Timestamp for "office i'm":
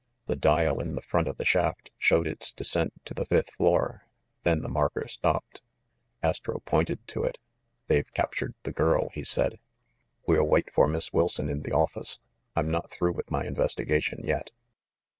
11.75-12.71